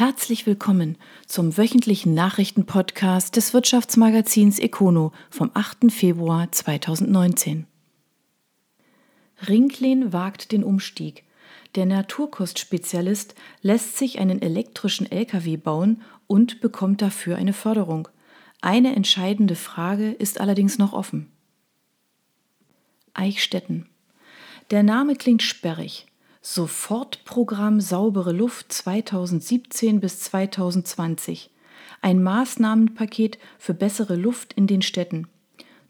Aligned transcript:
Herzlich 0.00 0.46
willkommen 0.46 0.96
zum 1.26 1.58
wöchentlichen 1.58 2.14
Nachrichtenpodcast 2.14 3.36
des 3.36 3.52
Wirtschaftsmagazins 3.52 4.58
Econo 4.58 5.12
vom 5.28 5.50
8. 5.52 5.92
Februar 5.92 6.50
2019. 6.50 7.66
Rinklin 9.46 10.10
wagt 10.10 10.52
den 10.52 10.64
Umstieg. 10.64 11.24
Der 11.74 11.84
Naturkostspezialist 11.84 13.34
lässt 13.60 13.98
sich 13.98 14.18
einen 14.20 14.40
elektrischen 14.40 15.04
LKW 15.04 15.58
bauen 15.58 16.00
und 16.26 16.62
bekommt 16.62 17.02
dafür 17.02 17.36
eine 17.36 17.52
Förderung. 17.52 18.08
Eine 18.62 18.96
entscheidende 18.96 19.54
Frage 19.54 20.12
ist 20.12 20.40
allerdings 20.40 20.78
noch 20.78 20.94
offen. 20.94 21.30
Eichstätten. 23.12 23.86
Der 24.70 24.82
Name 24.82 25.14
klingt 25.14 25.42
sperrig. 25.42 26.06
Sofortprogramm 26.42 27.82
Saubere 27.82 28.32
Luft 28.32 28.72
2017 28.72 30.00
bis 30.00 30.20
2020. 30.20 31.50
Ein 32.00 32.22
Maßnahmenpaket 32.22 33.38
für 33.58 33.74
bessere 33.74 34.16
Luft 34.16 34.54
in 34.54 34.66
den 34.66 34.80
Städten. 34.80 35.28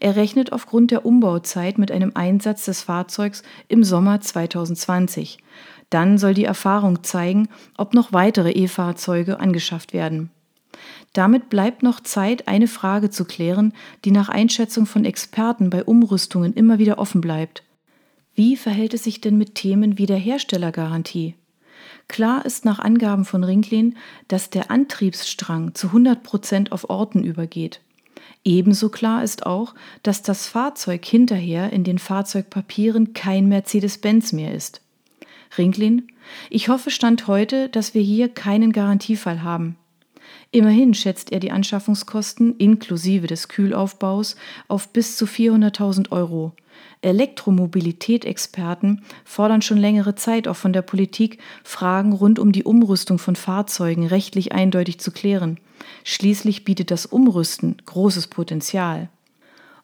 Er 0.00 0.16
rechnet 0.16 0.52
aufgrund 0.52 0.90
der 0.90 1.04
Umbauzeit 1.04 1.78
mit 1.78 1.90
einem 1.90 2.12
Einsatz 2.14 2.64
des 2.64 2.82
Fahrzeugs 2.82 3.42
im 3.68 3.84
Sommer 3.84 4.20
2020. 4.20 5.38
Dann 5.90 6.18
soll 6.18 6.34
die 6.34 6.44
Erfahrung 6.44 7.02
zeigen, 7.04 7.48
ob 7.76 7.94
noch 7.94 8.12
weitere 8.12 8.50
E-Fahrzeuge 8.50 9.40
angeschafft 9.40 9.92
werden. 9.92 10.30
Damit 11.12 11.48
bleibt 11.48 11.82
noch 11.82 12.00
Zeit, 12.00 12.48
eine 12.48 12.68
Frage 12.68 13.10
zu 13.10 13.24
klären, 13.24 13.72
die 14.04 14.10
nach 14.10 14.28
Einschätzung 14.28 14.86
von 14.86 15.04
Experten 15.04 15.70
bei 15.70 15.84
Umrüstungen 15.84 16.52
immer 16.52 16.78
wieder 16.78 16.98
offen 16.98 17.20
bleibt. 17.20 17.62
Wie 18.34 18.56
verhält 18.56 18.92
es 18.92 19.04
sich 19.04 19.22
denn 19.22 19.38
mit 19.38 19.54
Themen 19.54 19.96
wie 19.96 20.04
der 20.04 20.18
Herstellergarantie? 20.18 21.34
Klar 22.08 22.44
ist 22.44 22.64
nach 22.64 22.78
Angaben 22.78 23.24
von 23.24 23.42
Rinklin, 23.42 23.96
dass 24.28 24.50
der 24.50 24.70
Antriebsstrang 24.70 25.74
zu 25.74 25.88
100 25.88 26.22
Prozent 26.22 26.72
auf 26.72 26.90
Orten 26.90 27.24
übergeht. 27.24 27.80
Ebenso 28.46 28.90
klar 28.90 29.24
ist 29.24 29.44
auch, 29.44 29.74
dass 30.04 30.22
das 30.22 30.46
Fahrzeug 30.46 31.04
hinterher 31.04 31.72
in 31.72 31.82
den 31.82 31.98
Fahrzeugpapieren 31.98 33.12
kein 33.12 33.48
Mercedes-Benz 33.48 34.32
mehr 34.32 34.54
ist. 34.54 34.82
Rinklin, 35.58 36.06
ich 36.48 36.68
hoffe 36.68 36.92
Stand 36.92 37.26
heute, 37.26 37.68
dass 37.68 37.92
wir 37.92 38.02
hier 38.02 38.28
keinen 38.28 38.70
Garantiefall 38.70 39.42
haben. 39.42 39.76
Immerhin 40.52 40.94
schätzt 40.94 41.32
er 41.32 41.40
die 41.40 41.50
Anschaffungskosten 41.50 42.56
inklusive 42.56 43.26
des 43.26 43.48
Kühlaufbaus 43.48 44.36
auf 44.68 44.88
bis 44.88 45.16
zu 45.16 45.26
400.000 45.26 46.12
Euro. 46.12 46.52
Elektromobilität-Experten 47.02 49.02
fordern 49.24 49.62
schon 49.62 49.78
längere 49.78 50.14
Zeit 50.14 50.48
auch 50.48 50.56
von 50.56 50.72
der 50.72 50.82
Politik, 50.82 51.38
Fragen 51.62 52.12
rund 52.12 52.38
um 52.38 52.52
die 52.52 52.64
Umrüstung 52.64 53.18
von 53.18 53.36
Fahrzeugen 53.36 54.06
rechtlich 54.06 54.52
eindeutig 54.52 54.98
zu 54.98 55.10
klären. 55.10 55.58
Schließlich 56.04 56.64
bietet 56.64 56.90
das 56.90 57.06
Umrüsten 57.06 57.76
großes 57.84 58.28
Potenzial. 58.28 59.08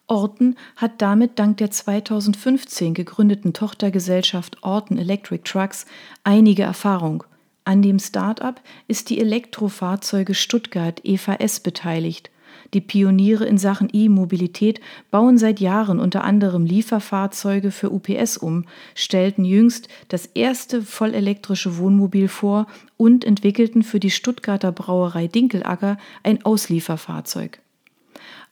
Orten 0.07 0.55
hat 0.75 1.01
damit 1.01 1.39
dank 1.39 1.57
der 1.57 1.71
2015 1.71 2.93
gegründeten 2.93 3.53
Tochtergesellschaft 3.53 4.57
Orton 4.61 4.97
Electric 4.97 5.43
Trucks 5.43 5.85
einige 6.23 6.63
Erfahrung. 6.63 7.23
An 7.65 7.81
dem 7.81 7.99
Start-up 7.99 8.61
ist 8.87 9.09
die 9.09 9.19
Elektrofahrzeuge 9.19 10.33
Stuttgart 10.33 11.01
EVS 11.03 11.61
beteiligt. 11.61 12.29
Die 12.73 12.81
Pioniere 12.81 13.45
in 13.45 13.57
Sachen 13.57 13.89
E-Mobilität 13.93 14.81
bauen 15.11 15.37
seit 15.37 15.59
Jahren 15.59 15.99
unter 15.99 16.23
anderem 16.23 16.65
Lieferfahrzeuge 16.65 17.71
für 17.71 17.91
UPS 17.91 18.37
um, 18.37 18.65
stellten 18.95 19.45
jüngst 19.45 19.87
das 20.07 20.25
erste 20.25 20.81
vollelektrische 20.81 21.77
Wohnmobil 21.77 22.27
vor 22.27 22.67
und 22.97 23.25
entwickelten 23.25 23.83
für 23.83 23.99
die 23.99 24.11
Stuttgarter 24.11 24.71
Brauerei 24.71 25.27
Dinkelacker 25.27 25.97
ein 26.23 26.43
Auslieferfahrzeug. 26.43 27.59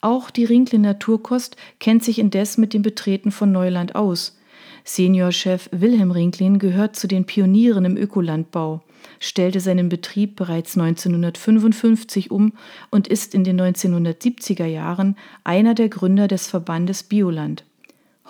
Auch 0.01 0.29
die 0.29 0.45
Rinkle 0.45 0.79
Naturkost 0.79 1.57
kennt 1.79 2.03
sich 2.03 2.19
indes 2.19 2.57
mit 2.57 2.73
dem 2.73 2.81
Betreten 2.81 3.31
von 3.31 3.51
Neuland 3.51 3.95
aus. 3.95 4.37
Seniorchef 4.83 5.69
Wilhelm 5.71 6.11
Rinklin 6.11 6.59
gehört 6.59 6.95
zu 6.95 7.07
den 7.07 7.25
Pionieren 7.25 7.85
im 7.85 7.97
Ökolandbau, 7.97 8.81
stellte 9.19 9.59
seinen 9.59 9.89
Betrieb 9.89 10.35
bereits 10.35 10.77
1955 10.77 12.31
um 12.31 12.53
und 12.89 13.07
ist 13.07 13.33
in 13.33 13.43
den 13.43 13.59
1970er 13.59 14.65
Jahren 14.65 15.15
einer 15.43 15.75
der 15.75 15.89
Gründer 15.89 16.27
des 16.27 16.47
Verbandes 16.47 17.03
Bioland. 17.03 17.63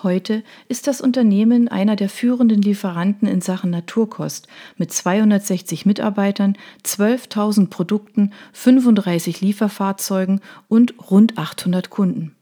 Heute 0.02 0.42
ist 0.68 0.88
das 0.88 1.00
Unternehmen 1.00 1.68
einer 1.68 1.94
der 1.94 2.08
führenden 2.08 2.60
Lieferanten 2.60 3.28
in 3.28 3.40
Sachen 3.40 3.70
Naturkost 3.70 4.48
mit 4.76 4.92
260 4.92 5.86
Mitarbeitern, 5.86 6.56
12.000 6.84 7.68
Produkten, 7.68 8.32
35 8.52 9.40
Lieferfahrzeugen 9.40 10.40
und 10.66 10.94
rund 11.10 11.38
800 11.38 11.90
Kunden. 11.90 12.34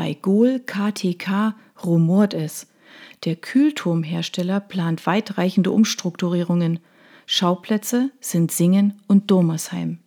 Bei 0.00 0.14
Gohl 0.14 0.60
KTK 0.60 1.54
rumort 1.84 2.32
es. 2.32 2.66
Der 3.26 3.36
Kühlturmhersteller 3.36 4.58
plant 4.58 5.04
weitreichende 5.04 5.72
Umstrukturierungen. 5.72 6.78
Schauplätze 7.26 8.10
sind 8.18 8.50
Singen 8.50 8.94
und 9.08 9.30
Domersheim. 9.30 9.98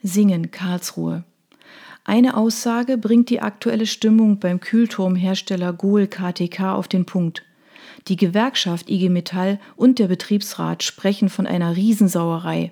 Singen 0.00 0.52
Karlsruhe. 0.52 1.24
Eine 2.04 2.36
Aussage 2.36 2.98
bringt 2.98 3.30
die 3.30 3.40
aktuelle 3.40 3.86
Stimmung 3.86 4.38
beim 4.38 4.60
Kühlturmhersteller 4.60 5.72
Gohl 5.72 6.06
KTK 6.06 6.74
auf 6.74 6.86
den 6.86 7.04
Punkt. 7.04 7.42
Die 8.06 8.16
Gewerkschaft 8.16 8.88
IG 8.90 9.08
Metall 9.08 9.58
und 9.74 9.98
der 9.98 10.06
Betriebsrat 10.06 10.84
sprechen 10.84 11.28
von 11.28 11.48
einer 11.48 11.74
Riesensauerei. 11.74 12.70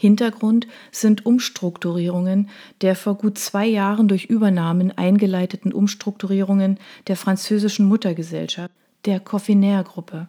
Hintergrund 0.00 0.66
sind 0.90 1.26
Umstrukturierungen 1.26 2.48
der 2.80 2.96
vor 2.96 3.16
gut 3.16 3.36
zwei 3.36 3.66
Jahren 3.66 4.08
durch 4.08 4.24
Übernahmen 4.24 4.96
eingeleiteten 4.96 5.74
Umstrukturierungen 5.74 6.78
der 7.06 7.16
französischen 7.16 7.84
Muttergesellschaft, 7.84 8.72
der 9.04 9.20
Coffinair-Gruppe. 9.20 10.28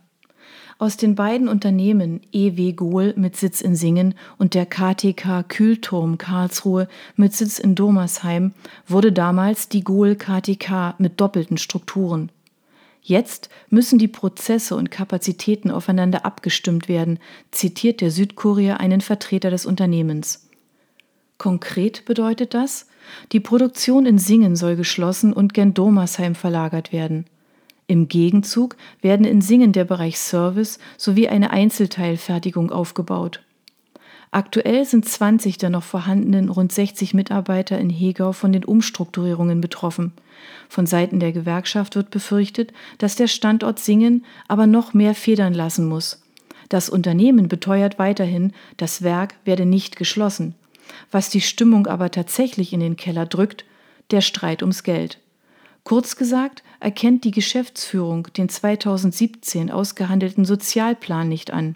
Aus 0.78 0.98
den 0.98 1.16
beiden 1.16 1.48
Unternehmen 1.48 2.20
EW 2.34 2.74
Gohl 2.74 3.14
mit 3.16 3.38
Sitz 3.38 3.62
in 3.62 3.78
Singen 3.78 4.16
und 4.38 4.56
der 4.56 4.66
KTK 4.66 5.48
Kühlturm 5.48 6.18
Karlsruhe 6.18 6.90
mit 7.16 7.34
Sitz 7.34 7.58
in 7.58 7.74
Domersheim 7.74 8.52
wurde 8.90 9.14
damals 9.14 9.70
die 9.70 9.86
Gohl 9.86 10.18
KTK 10.18 10.96
mit 10.98 11.22
doppelten 11.22 11.58
Strukturen. 11.58 12.30
Jetzt 13.02 13.50
müssen 13.70 13.98
die 13.98 14.08
Prozesse 14.08 14.76
und 14.76 14.92
Kapazitäten 14.92 15.72
aufeinander 15.72 16.24
abgestimmt 16.26 16.88
werden, 16.88 17.20
zitiert 17.50 18.00
der 18.00 18.12
Südkurier 18.12 18.80
einen 18.80 19.02
Vertreter 19.02 19.50
des 19.50 19.66
Unternehmens. 19.66 20.48
Konkret 21.40 22.06
bedeutet 22.06 22.54
das, 22.54 22.88
die 23.32 23.40
Produktion 23.40 24.06
in 24.06 24.20
Singen 24.20 24.56
soll 24.56 24.76
geschlossen 24.76 25.34
und 25.34 25.56
gen 25.56 25.74
Domersheim 25.74 26.36
verlagert 26.36 26.94
werden. 26.94 27.26
Im 27.88 28.08
Gegenzug 28.08 28.78
werden 29.02 29.26
in 29.26 29.42
Singen 29.42 29.74
der 29.74 29.86
Bereich 29.86 30.20
Service 30.20 30.78
sowie 30.98 31.28
eine 31.28 31.50
Einzelteilfertigung 31.50 32.72
aufgebaut. 32.72 33.42
Aktuell 34.34 34.86
sind 34.86 35.04
20 35.06 35.58
der 35.58 35.70
noch 35.70 35.84
vorhandenen 35.84 36.48
rund 36.48 36.72
60 36.72 37.14
Mitarbeiter 37.14 37.78
in 37.78 37.90
Hegau 37.90 38.32
von 38.32 38.54
den 38.54 38.64
Umstrukturierungen 38.64 39.60
betroffen. 39.60 40.14
Von 40.70 40.86
Seiten 40.86 41.20
der 41.20 41.34
Gewerkschaft 41.34 41.98
wird 41.98 42.12
befürchtet, 42.12 42.72
dass 42.98 43.18
der 43.18 43.28
Standort 43.28 43.80
Singen 43.80 44.26
aber 44.48 44.68
noch 44.68 44.94
mehr 44.94 45.16
federn 45.16 45.54
lassen 45.54 45.86
muss. 45.86 46.24
Das 46.70 46.90
Unternehmen 46.90 47.50
beteuert 47.50 48.00
weiterhin, 48.00 48.54
das 48.78 49.02
Werk 49.02 49.36
werde 49.44 49.66
nicht 49.66 49.98
geschlossen. 49.98 50.56
Was 51.12 51.30
die 51.30 51.42
Stimmung 51.42 51.86
aber 51.88 52.10
tatsächlich 52.10 52.72
in 52.72 52.80
den 52.80 52.96
Keller 52.96 53.26
drückt, 53.26 53.66
der 54.12 54.22
Streit 54.22 54.64
ums 54.64 54.84
Geld. 54.84 55.20
Kurz 55.84 56.16
gesagt, 56.16 56.64
erkennt 56.80 57.26
die 57.26 57.32
Geschäftsführung 57.32 58.28
den 58.38 58.48
2017 58.48 59.72
ausgehandelten 59.72 60.46
Sozialplan 60.46 61.28
nicht 61.28 61.52
an. 61.52 61.76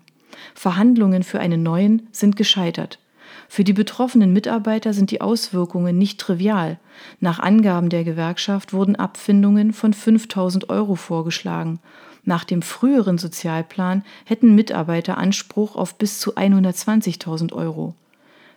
Verhandlungen 0.54 1.24
für 1.24 1.40
einen 1.40 1.64
neuen 1.64 2.08
sind 2.12 2.36
gescheitert. 2.36 3.00
Für 3.48 3.64
die 3.64 3.74
betroffenen 3.74 4.34
Mitarbeiter 4.34 4.94
sind 4.94 5.12
die 5.12 5.22
Auswirkungen 5.22 5.98
nicht 5.98 6.20
trivial. 6.20 6.80
Nach 7.20 7.40
Angaben 7.40 7.90
der 7.90 8.04
Gewerkschaft 8.04 8.74
wurden 8.74 8.96
Abfindungen 8.96 9.74
von 9.74 9.94
5000 9.94 10.70
Euro 10.70 10.96
vorgeschlagen. 10.96 11.80
Nach 12.24 12.44
dem 12.44 12.62
früheren 12.62 13.18
Sozialplan 13.18 14.04
hätten 14.26 14.56
Mitarbeiter 14.56 15.18
Anspruch 15.18 15.76
auf 15.76 15.96
bis 15.98 16.20
zu 16.20 16.36
120.000 16.36 17.54
Euro. 17.54 17.94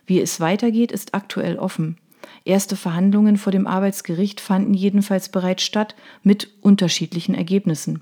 Wie 0.07 0.19
es 0.19 0.39
weitergeht, 0.39 0.91
ist 0.91 1.13
aktuell 1.13 1.57
offen. 1.57 1.97
Erste 2.45 2.75
Verhandlungen 2.75 3.37
vor 3.37 3.51
dem 3.51 3.67
Arbeitsgericht 3.67 4.41
fanden 4.41 4.73
jedenfalls 4.73 5.29
bereits 5.29 5.63
statt 5.63 5.95
mit 6.23 6.49
unterschiedlichen 6.61 7.35
Ergebnissen. 7.35 8.01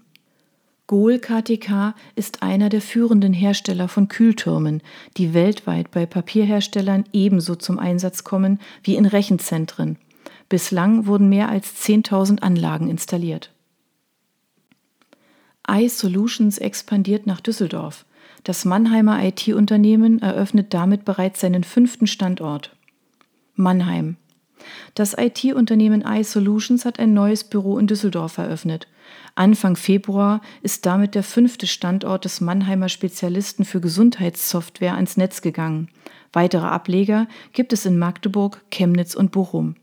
Gohl 0.88 1.20
KTK 1.20 1.96
ist 2.16 2.42
einer 2.42 2.70
der 2.70 2.82
führenden 2.82 3.34
Hersteller 3.34 3.90
von 3.90 4.08
Kühltürmen, 4.08 4.82
die 5.18 5.34
weltweit 5.34 5.92
bei 5.92 6.06
Papierherstellern 6.06 7.04
ebenso 7.12 7.56
zum 7.56 7.78
Einsatz 7.78 8.24
kommen 8.24 8.60
wie 8.84 8.96
in 8.96 9.06
Rechenzentren. 9.06 9.98
Bislang 10.48 11.06
wurden 11.06 11.28
mehr 11.28 11.50
als 11.50 11.76
10.000 11.86 12.40
Anlagen 12.40 12.90
installiert. 12.90 13.52
iSolutions 15.70 16.58
expandiert 16.58 17.28
nach 17.28 17.42
Düsseldorf. 17.42 18.06
Das 18.46 18.64
Mannheimer 18.64 19.22
IT-Unternehmen 19.22 20.22
eröffnet 20.22 20.74
damit 20.74 21.04
bereits 21.04 21.42
seinen 21.42 21.66
fünften 21.66 22.08
Standort. 22.08 22.74
Mannheim. 23.56 24.16
Das 24.96 25.16
IT-Unternehmen 25.18 26.02
iSolutions 26.02 26.86
hat 26.86 27.00
ein 27.00 27.14
neues 27.14 27.44
Büro 27.44 27.78
in 27.78 27.88
Düsseldorf 27.88 28.38
eröffnet. 28.38 28.88
Anfang 29.36 29.76
Februar 29.76 30.42
ist 30.62 30.86
damit 30.86 31.16
der 31.16 31.24
fünfte 31.24 31.68
Standort 31.68 32.26
des 32.26 32.42
Mannheimer 32.42 32.90
Spezialisten 32.90 33.66
für 33.66 33.80
Gesundheitssoftware 33.80 34.96
ans 34.96 35.18
Netz 35.18 35.42
gegangen. 35.42 35.90
Weitere 36.34 36.66
Ableger 36.66 37.28
gibt 37.54 37.74
es 37.74 37.86
in 37.86 38.00
Magdeburg, 38.00 38.62
Chemnitz 38.72 39.16
und 39.16 39.32
Bochum. 39.32 39.76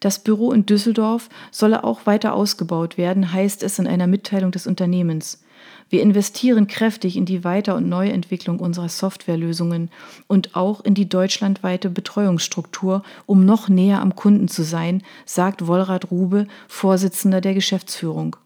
Das 0.00 0.18
Büro 0.18 0.52
in 0.52 0.66
Düsseldorf 0.66 1.28
solle 1.50 1.84
auch 1.84 2.06
weiter 2.06 2.34
ausgebaut 2.34 2.98
werden, 2.98 3.32
heißt 3.32 3.62
es 3.62 3.78
in 3.78 3.86
einer 3.86 4.06
Mitteilung 4.06 4.50
des 4.50 4.66
Unternehmens. 4.66 5.43
Wir 5.90 6.02
investieren 6.02 6.66
kräftig 6.66 7.16
in 7.16 7.24
die 7.24 7.44
Weiter- 7.44 7.76
und 7.76 7.88
Neuentwicklung 7.88 8.58
unserer 8.58 8.88
Softwarelösungen 8.88 9.90
und 10.26 10.56
auch 10.56 10.80
in 10.80 10.94
die 10.94 11.08
deutschlandweite 11.08 11.90
Betreuungsstruktur, 11.90 13.02
um 13.26 13.44
noch 13.44 13.68
näher 13.68 14.00
am 14.00 14.16
Kunden 14.16 14.48
zu 14.48 14.62
sein, 14.62 15.02
sagt 15.26 15.66
Wolrad 15.66 16.10
Rube, 16.10 16.46
Vorsitzender 16.68 17.40
der 17.40 17.54
Geschäftsführung 17.54 18.36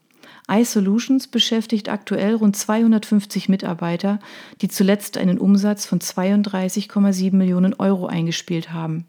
iSolutions 0.51 1.29
beschäftigt 1.29 1.89
aktuell 1.89 2.35
rund 2.35 2.57
250 2.57 3.49
Mitarbeiter, 3.49 4.19
die 4.63 4.69
zuletzt 4.69 5.19
einen 5.19 5.39
Umsatz 5.39 5.85
von 5.85 6.01
32,7 6.01 7.35
Millionen 7.35 7.75
Euro 7.75 8.07
eingespielt 8.07 8.73
haben. 8.73 9.05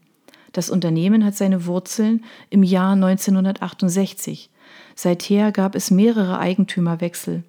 Das 0.52 0.70
Unternehmen 0.70 1.24
hat 1.24 1.36
seine 1.36 1.66
Wurzeln 1.66 2.26
im 2.50 2.64
Jahr 2.64 2.94
1968. 2.94 4.50
Seither 4.96 5.52
gab 5.52 5.76
es 5.76 5.92
mehrere 5.92 6.40
Eigentümerwechsel. 6.40 7.44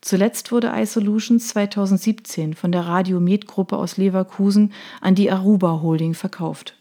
Zuletzt 0.00 0.52
wurde 0.52 0.72
iSolutions 0.74 1.48
2017 1.48 2.54
von 2.54 2.72
der 2.72 2.82
Radiomed-Gruppe 2.82 3.76
aus 3.76 3.96
Leverkusen 3.96 4.72
an 5.00 5.14
die 5.14 5.30
Aruba 5.30 5.80
Holding 5.82 6.14
verkauft. 6.14 6.76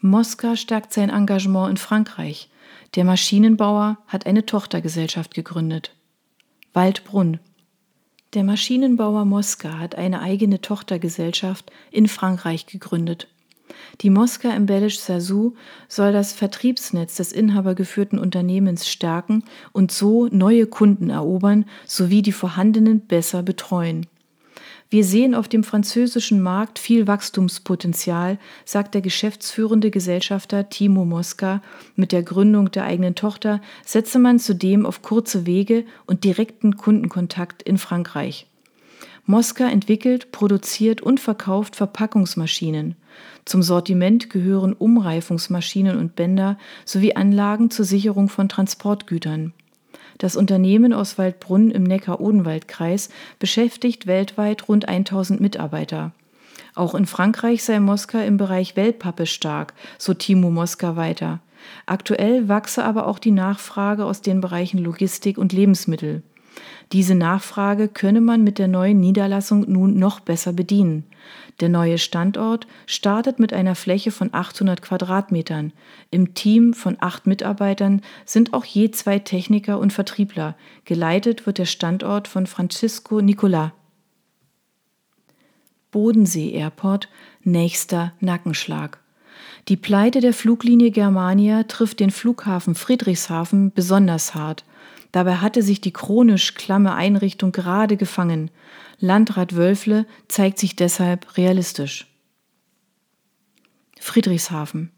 Mosca 0.00 0.56
stärkt 0.56 0.92
sein 0.92 1.10
Engagement 1.10 1.70
in 1.70 1.76
Frankreich. 1.76 2.48
Der 2.94 3.04
Maschinenbauer 3.04 3.98
hat 4.06 4.26
eine 4.26 4.46
Tochtergesellschaft 4.46 5.34
gegründet. 5.34 5.94
Waldbrunn. 6.72 7.38
Der 8.32 8.44
Maschinenbauer 8.44 9.24
Mosca 9.24 9.78
hat 9.78 9.96
eine 9.96 10.20
eigene 10.20 10.60
Tochtergesellschaft 10.60 11.70
in 11.90 12.08
Frankreich 12.08 12.66
gegründet. 12.66 13.28
Die 14.00 14.10
Mosca 14.10 14.50
Embellish 14.50 14.98
Sazou 14.98 15.54
soll 15.88 16.12
das 16.12 16.32
Vertriebsnetz 16.32 17.16
des 17.16 17.32
inhabergeführten 17.32 18.18
Unternehmens 18.18 18.88
stärken 18.88 19.44
und 19.72 19.92
so 19.92 20.26
neue 20.30 20.66
Kunden 20.66 21.10
erobern 21.10 21.64
sowie 21.86 22.22
die 22.22 22.32
vorhandenen 22.32 23.00
besser 23.00 23.42
betreuen. 23.42 24.06
Wir 24.92 25.04
sehen 25.04 25.36
auf 25.36 25.46
dem 25.46 25.62
französischen 25.62 26.42
Markt 26.42 26.80
viel 26.80 27.06
Wachstumspotenzial, 27.06 28.38
sagt 28.64 28.94
der 28.94 29.02
geschäftsführende 29.02 29.92
Gesellschafter 29.92 30.68
Timo 30.68 31.04
Mosca. 31.04 31.62
Mit 31.94 32.10
der 32.10 32.24
Gründung 32.24 32.72
der 32.72 32.84
eigenen 32.84 33.14
Tochter 33.14 33.60
setze 33.86 34.18
man 34.18 34.40
zudem 34.40 34.84
auf 34.84 35.02
kurze 35.02 35.46
Wege 35.46 35.84
und 36.06 36.24
direkten 36.24 36.76
Kundenkontakt 36.76 37.62
in 37.62 37.78
Frankreich. 37.78 38.49
Mosca 39.30 39.68
entwickelt, 39.68 40.32
produziert 40.32 41.02
und 41.02 41.20
verkauft 41.20 41.76
Verpackungsmaschinen. 41.76 42.96
Zum 43.44 43.62
Sortiment 43.62 44.28
gehören 44.28 44.72
Umreifungsmaschinen 44.72 45.98
und 45.98 46.16
Bänder 46.16 46.58
sowie 46.84 47.14
Anlagen 47.14 47.70
zur 47.70 47.84
Sicherung 47.84 48.28
von 48.28 48.48
Transportgütern. 48.48 49.52
Das 50.18 50.34
Unternehmen 50.34 50.92
aus 50.92 51.16
Waldbrunn 51.16 51.70
im 51.70 51.84
Neckar-Odenwald-Kreis 51.84 53.08
beschäftigt 53.38 54.08
weltweit 54.08 54.68
rund 54.68 54.88
1000 54.88 55.40
Mitarbeiter. 55.40 56.10
Auch 56.74 56.96
in 56.96 57.06
Frankreich 57.06 57.62
sei 57.62 57.78
Mosca 57.78 58.22
im 58.22 58.36
Bereich 58.36 58.74
Wellpappe 58.74 59.26
stark, 59.26 59.74
so 59.96 60.12
Timo 60.12 60.50
Mosca 60.50 60.96
weiter. 60.96 61.38
Aktuell 61.86 62.48
wachse 62.48 62.84
aber 62.84 63.06
auch 63.06 63.20
die 63.20 63.30
Nachfrage 63.30 64.04
aus 64.06 64.22
den 64.22 64.40
Bereichen 64.40 64.78
Logistik 64.78 65.38
und 65.38 65.52
Lebensmittel. 65.52 66.24
Diese 66.92 67.14
Nachfrage 67.14 67.86
könne 67.86 68.20
man 68.20 68.42
mit 68.42 68.58
der 68.58 68.66
neuen 68.66 68.98
Niederlassung 68.98 69.70
nun 69.70 69.98
noch 69.98 70.18
besser 70.18 70.52
bedienen. 70.52 71.04
Der 71.60 71.68
neue 71.68 71.98
Standort 71.98 72.66
startet 72.86 73.38
mit 73.38 73.52
einer 73.52 73.76
Fläche 73.76 74.10
von 74.10 74.30
800 74.32 74.82
Quadratmetern. 74.82 75.72
Im 76.10 76.34
Team 76.34 76.74
von 76.74 76.96
acht 76.98 77.28
Mitarbeitern 77.28 78.02
sind 78.24 78.54
auch 78.54 78.64
je 78.64 78.90
zwei 78.90 79.20
Techniker 79.20 79.78
und 79.78 79.92
Vertriebler. 79.92 80.56
Geleitet 80.84 81.46
wird 81.46 81.58
der 81.58 81.66
Standort 81.66 82.26
von 82.26 82.46
Francisco 82.46 83.20
Nicolas. 83.20 83.70
Bodensee 85.92 86.50
Airport, 86.50 87.08
nächster 87.42 88.12
Nackenschlag. 88.20 88.98
Die 89.68 89.76
Pleite 89.76 90.20
der 90.20 90.32
Fluglinie 90.32 90.90
Germania 90.90 91.64
trifft 91.64 92.00
den 92.00 92.10
Flughafen 92.10 92.74
Friedrichshafen 92.74 93.72
besonders 93.72 94.34
hart. 94.34 94.64
Dabei 95.12 95.36
hatte 95.36 95.62
sich 95.62 95.80
die 95.80 95.92
chronisch 95.92 96.54
klamme 96.54 96.94
Einrichtung 96.94 97.52
gerade 97.52 97.96
gefangen. 97.96 98.50
Landrat 98.98 99.56
Wölfle 99.56 100.06
zeigt 100.28 100.58
sich 100.58 100.76
deshalb 100.76 101.36
realistisch. 101.36 102.06
Friedrichshafen. 103.98 104.90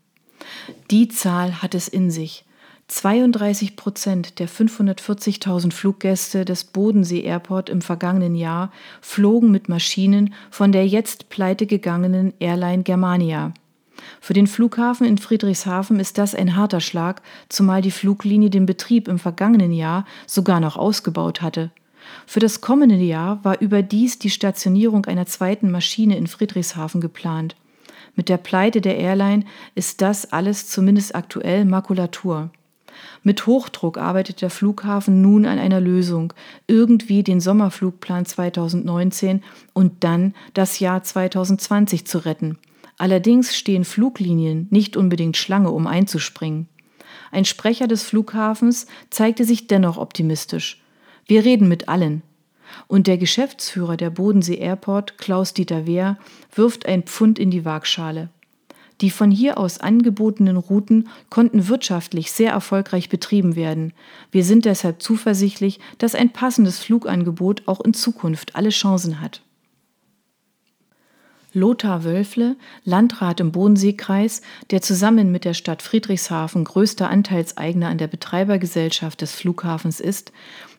Die 0.90 1.08
Zahl 1.08 1.62
hat 1.62 1.74
es 1.74 1.88
in 1.88 2.10
sich. 2.10 2.44
32 2.88 3.76
Prozent 3.76 4.38
der 4.38 4.48
540.000 4.48 5.72
Fluggäste 5.72 6.44
des 6.44 6.64
Bodensee 6.64 7.22
Airport 7.22 7.70
im 7.70 7.80
vergangenen 7.80 8.34
Jahr 8.34 8.70
flogen 9.00 9.50
mit 9.50 9.68
Maschinen 9.68 10.34
von 10.50 10.72
der 10.72 10.86
jetzt 10.86 11.30
pleitegegangenen 11.30 12.34
Airline 12.38 12.82
Germania. 12.82 13.54
Für 14.20 14.34
den 14.34 14.46
Flughafen 14.46 15.06
in 15.06 15.18
Friedrichshafen 15.18 16.00
ist 16.00 16.18
das 16.18 16.34
ein 16.34 16.56
harter 16.56 16.80
Schlag, 16.80 17.22
zumal 17.48 17.82
die 17.82 17.90
Fluglinie 17.90 18.50
den 18.50 18.66
Betrieb 18.66 19.08
im 19.08 19.18
vergangenen 19.18 19.72
Jahr 19.72 20.06
sogar 20.26 20.60
noch 20.60 20.76
ausgebaut 20.76 21.42
hatte. 21.42 21.70
Für 22.26 22.40
das 22.40 22.60
kommende 22.60 22.96
Jahr 22.96 23.44
war 23.44 23.60
überdies 23.60 24.18
die 24.18 24.30
Stationierung 24.30 25.06
einer 25.06 25.26
zweiten 25.26 25.70
Maschine 25.70 26.16
in 26.16 26.26
Friedrichshafen 26.26 27.00
geplant. 27.00 27.56
Mit 28.14 28.28
der 28.28 28.36
Pleite 28.36 28.80
der 28.80 28.96
Airline 28.98 29.44
ist 29.74 30.02
das 30.02 30.32
alles 30.32 30.68
zumindest 30.68 31.14
aktuell 31.14 31.64
Makulatur. 31.64 32.50
Mit 33.22 33.46
Hochdruck 33.46 33.98
arbeitet 33.98 34.42
der 34.42 34.50
Flughafen 34.50 35.22
nun 35.22 35.46
an 35.46 35.58
einer 35.58 35.80
Lösung, 35.80 36.32
irgendwie 36.66 37.22
den 37.22 37.40
Sommerflugplan 37.40 38.26
2019 38.26 39.42
und 39.72 40.04
dann 40.04 40.34
das 40.54 40.78
Jahr 40.78 41.02
2020 41.02 42.06
zu 42.06 42.18
retten. 42.18 42.58
Allerdings 43.02 43.56
stehen 43.56 43.84
Fluglinien 43.84 44.68
nicht 44.70 44.96
unbedingt 44.96 45.36
Schlange, 45.36 45.72
um 45.72 45.88
einzuspringen. 45.88 46.68
Ein 47.32 47.44
Sprecher 47.44 47.88
des 47.88 48.04
Flughafens 48.04 48.86
zeigte 49.10 49.44
sich 49.44 49.66
dennoch 49.66 49.98
optimistisch. 49.98 50.80
Wir 51.26 51.44
reden 51.44 51.66
mit 51.66 51.88
allen. 51.88 52.22
Und 52.86 53.08
der 53.08 53.18
Geschäftsführer 53.18 53.96
der 53.96 54.10
Bodensee 54.10 54.54
Airport, 54.54 55.18
Klaus-Dieter 55.18 55.84
Wehr, 55.84 56.16
wirft 56.54 56.86
ein 56.86 57.02
Pfund 57.02 57.40
in 57.40 57.50
die 57.50 57.64
Waagschale. 57.64 58.28
Die 59.00 59.10
von 59.10 59.32
hier 59.32 59.58
aus 59.58 59.78
angebotenen 59.78 60.56
Routen 60.56 61.08
konnten 61.28 61.66
wirtschaftlich 61.66 62.30
sehr 62.30 62.52
erfolgreich 62.52 63.08
betrieben 63.08 63.56
werden. 63.56 63.94
Wir 64.30 64.44
sind 64.44 64.64
deshalb 64.64 65.02
zuversichtlich, 65.02 65.80
dass 65.98 66.14
ein 66.14 66.30
passendes 66.30 66.78
Flugangebot 66.78 67.64
auch 67.66 67.80
in 67.80 67.94
Zukunft 67.94 68.54
alle 68.54 68.70
Chancen 68.70 69.20
hat. 69.20 69.42
Lothar 71.52 72.04
Wölfle, 72.04 72.56
Landrat 72.84 73.40
im 73.40 73.52
Bodenseekreis, 73.52 74.42
der 74.70 74.82
zusammen 74.82 75.30
mit 75.30 75.44
der 75.44 75.54
Stadt 75.54 75.82
Friedrichshafen 75.82 76.64
größter 76.64 77.10
Anteilseigner 77.10 77.88
an 77.88 77.98
der 77.98 78.08
Betreibergesellschaft 78.08 79.20
des 79.20 79.32
Flughafens 79.32 80.00
ist, 80.00 80.32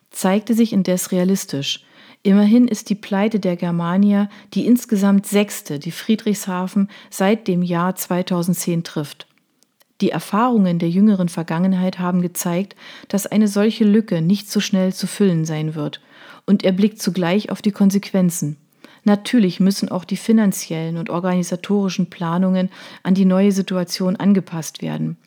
zeigte 0.09 0.53
sich 0.53 0.73
indes 0.73 1.11
realistisch. 1.11 1.83
Immerhin 2.23 2.67
ist 2.67 2.89
die 2.89 2.95
Pleite 2.95 3.39
der 3.39 3.57
Germania 3.57 4.29
die 4.53 4.65
insgesamt 4.65 5.25
sechste, 5.25 5.77
die 5.77 5.91
Friedrichshafen 5.91 6.89
seit 7.09 7.47
dem 7.47 7.61
Jahr 7.61 7.95
2010 7.95 8.83
trifft. 8.83 9.27
Die 10.01 10.09
Erfahrungen 10.09 10.79
der 10.79 10.89
jüngeren 10.89 11.29
Vergangenheit 11.29 11.99
haben 11.99 12.21
gezeigt, 12.21 12.75
dass 13.09 13.27
eine 13.27 13.47
solche 13.47 13.83
Lücke 13.83 14.21
nicht 14.21 14.49
so 14.49 14.59
schnell 14.59 14.93
zu 14.93 15.05
füllen 15.05 15.45
sein 15.45 15.75
wird, 15.75 16.01
und 16.45 16.63
er 16.63 16.71
blickt 16.71 17.01
zugleich 17.01 17.51
auf 17.51 17.61
die 17.61 17.71
Konsequenzen. 17.71 18.57
Natürlich 19.03 19.59
müssen 19.59 19.89
auch 19.89 20.05
die 20.05 20.17
finanziellen 20.17 20.97
und 20.97 21.09
organisatorischen 21.09 22.09
Planungen 22.09 22.69
an 23.03 23.13
die 23.13 23.25
neue 23.25 23.51
Situation 23.51 24.15
angepasst 24.15 24.81
werden. 24.81 25.17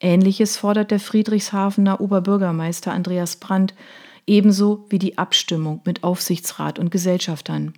Ähnliches 0.00 0.56
fordert 0.56 0.90
der 0.90 1.00
Friedrichshafener 1.00 2.00
Oberbürgermeister 2.00 2.92
Andreas 2.92 3.36
Brandt, 3.36 3.74
ebenso 4.26 4.84
wie 4.90 4.98
die 4.98 5.16
Abstimmung 5.16 5.80
mit 5.84 6.04
Aufsichtsrat 6.04 6.78
und 6.78 6.90
Gesellschaftern. 6.90 7.74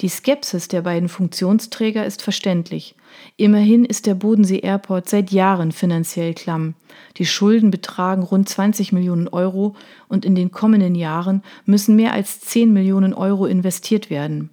Die 0.00 0.08
Skepsis 0.08 0.68
der 0.68 0.82
beiden 0.82 1.08
Funktionsträger 1.08 2.06
ist 2.06 2.22
verständlich. 2.22 2.94
Immerhin 3.36 3.84
ist 3.84 4.06
der 4.06 4.14
Bodensee 4.14 4.60
Airport 4.60 5.08
seit 5.08 5.30
Jahren 5.30 5.72
finanziell 5.72 6.34
klamm. 6.34 6.74
Die 7.16 7.26
Schulden 7.26 7.70
betragen 7.70 8.22
rund 8.22 8.48
20 8.48 8.92
Millionen 8.92 9.28
Euro 9.28 9.74
und 10.08 10.24
in 10.24 10.34
den 10.34 10.50
kommenden 10.50 10.94
Jahren 10.94 11.42
müssen 11.66 11.96
mehr 11.96 12.12
als 12.12 12.40
10 12.40 12.72
Millionen 12.72 13.12
Euro 13.12 13.46
investiert 13.46 14.10
werden. 14.10 14.50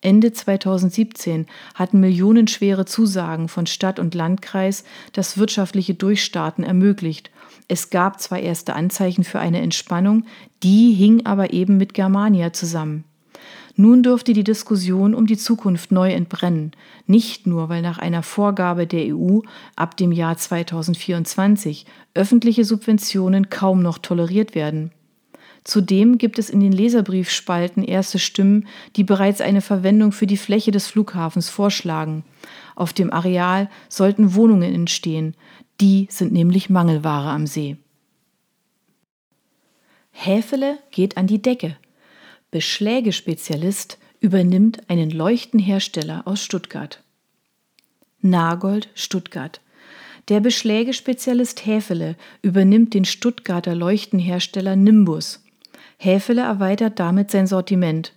Ende 0.00 0.32
2017 0.32 1.46
hatten 1.74 1.98
millionenschwere 1.98 2.84
Zusagen 2.84 3.48
von 3.48 3.66
Stadt 3.66 3.98
und 3.98 4.14
Landkreis 4.14 4.84
das 5.12 5.38
wirtschaftliche 5.38 5.94
Durchstarten 5.94 6.62
ermöglicht. 6.62 7.32
Es 7.66 7.90
gab 7.90 8.20
zwar 8.20 8.38
erste 8.38 8.76
Anzeichen 8.76 9.24
für 9.24 9.40
eine 9.40 9.60
Entspannung, 9.60 10.24
die 10.62 10.92
hing 10.92 11.26
aber 11.26 11.52
eben 11.52 11.78
mit 11.78 11.94
Germania 11.94 12.52
zusammen. 12.52 13.04
Nun 13.74 14.02
dürfte 14.02 14.32
die 14.32 14.44
Diskussion 14.44 15.14
um 15.14 15.26
die 15.26 15.36
Zukunft 15.36 15.92
neu 15.92 16.12
entbrennen, 16.12 16.72
nicht 17.06 17.46
nur 17.46 17.68
weil 17.68 17.82
nach 17.82 17.98
einer 17.98 18.22
Vorgabe 18.22 18.86
der 18.86 19.14
EU 19.14 19.40
ab 19.76 19.96
dem 19.96 20.10
Jahr 20.10 20.36
2024 20.36 21.86
öffentliche 22.14 22.64
Subventionen 22.64 23.50
kaum 23.50 23.82
noch 23.82 23.98
toleriert 23.98 24.54
werden. 24.54 24.90
Zudem 25.68 26.16
gibt 26.16 26.38
es 26.38 26.48
in 26.48 26.60
den 26.60 26.72
Leserbriefspalten 26.72 27.84
erste 27.84 28.18
Stimmen, 28.18 28.66
die 28.96 29.04
bereits 29.04 29.42
eine 29.42 29.60
Verwendung 29.60 30.12
für 30.12 30.26
die 30.26 30.38
Fläche 30.38 30.70
des 30.70 30.86
Flughafens 30.86 31.50
vorschlagen. 31.50 32.24
Auf 32.74 32.94
dem 32.94 33.12
Areal 33.12 33.68
sollten 33.90 34.34
Wohnungen 34.34 34.74
entstehen, 34.74 35.34
die 35.78 36.06
sind 36.08 36.32
nämlich 36.32 36.70
Mangelware 36.70 37.28
am 37.28 37.46
See. 37.46 37.76
Häfele 40.10 40.78
geht 40.90 41.18
an 41.18 41.26
die 41.26 41.42
Decke. 41.42 41.76
Beschlägespezialist 42.50 43.98
übernimmt 44.20 44.88
einen 44.88 45.10
Leuchtenhersteller 45.10 46.22
aus 46.24 46.42
Stuttgart. 46.42 47.04
Nagold, 48.22 48.88
Stuttgart. 48.94 49.60
Der 50.28 50.40
Beschlägespezialist 50.40 51.66
Häfele 51.66 52.16
übernimmt 52.40 52.94
den 52.94 53.04
Stuttgarter 53.04 53.74
Leuchtenhersteller 53.74 54.74
Nimbus. 54.74 55.44
Häfele 55.98 56.42
erweitert 56.42 56.98
damit 56.98 57.30
sein 57.30 57.46
Sortiment. 57.46 58.12